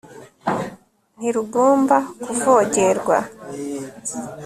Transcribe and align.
ntirugomba 1.17 1.97
kuvogerwa 2.23 3.17